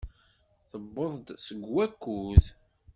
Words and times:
Tewweḍ-d 0.69 1.27
deg 1.47 1.61
wakud. 1.73 2.45